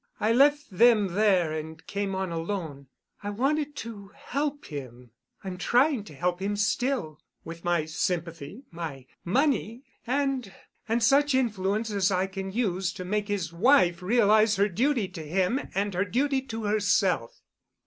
[0.19, 2.87] I left them there and came on alone.
[3.21, 11.35] I wanted to help him—I'm trying to help him still—with my sympathy, my money—and—and such
[11.35, 15.93] influence as I can use to make his wife realize her duty to him and
[15.93, 17.39] her duty to herself."